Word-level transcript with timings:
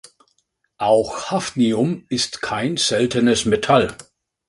Auch 0.79 1.29
Hafnium 1.29 2.05
ist 2.09 2.41
kein 2.41 2.75
seltenes 2.77 3.45
Metall. 3.45 3.95